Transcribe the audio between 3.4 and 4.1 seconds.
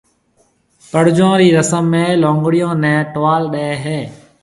ڏَي ھيََََ